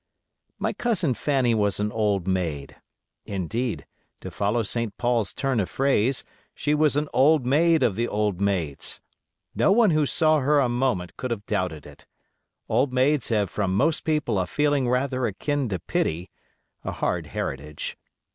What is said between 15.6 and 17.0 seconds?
to pity—a